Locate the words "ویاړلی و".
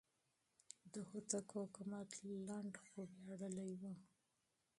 3.23-3.83